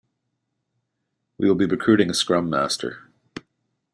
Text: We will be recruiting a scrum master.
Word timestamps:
We 1.37 1.47
will 1.47 1.53
be 1.53 1.67
recruiting 1.67 2.09
a 2.09 2.15
scrum 2.15 2.49
master. 2.49 3.07